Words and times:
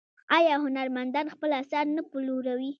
آیا 0.37 0.55
هنرمندان 0.65 1.27
خپل 1.35 1.49
اثار 1.61 1.85
نه 1.95 2.01
پلوري؟ 2.09 2.69